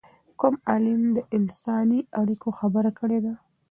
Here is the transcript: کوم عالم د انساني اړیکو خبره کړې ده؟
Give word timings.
کوم 0.39 0.55
عالم 0.69 1.01
د 1.15 1.17
انساني 1.37 1.99
اړیکو 2.21 2.49
خبره 2.59 2.91
کړې 2.99 3.19
ده؟ 3.25 3.33